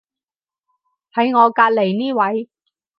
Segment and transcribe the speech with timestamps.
[1.13, 2.49] 喺我隔離呢位係